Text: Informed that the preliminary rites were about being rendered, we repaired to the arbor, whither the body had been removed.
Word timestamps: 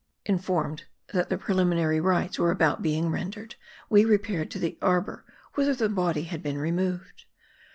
Informed 0.25 0.85
that 1.13 1.29
the 1.29 1.37
preliminary 1.37 1.99
rites 1.99 2.39
were 2.39 2.49
about 2.49 2.81
being 2.81 3.11
rendered, 3.11 3.53
we 3.87 4.03
repaired 4.03 4.49
to 4.49 4.57
the 4.57 4.75
arbor, 4.81 5.23
whither 5.53 5.75
the 5.75 5.89
body 5.89 6.23
had 6.23 6.41
been 6.41 6.57
removed. 6.57 7.25